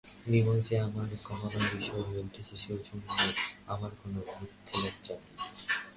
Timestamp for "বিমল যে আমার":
0.25-1.07